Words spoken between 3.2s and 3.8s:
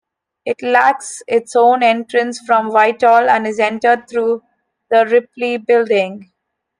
and is